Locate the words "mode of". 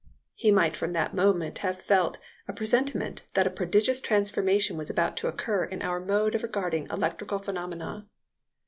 5.99-6.41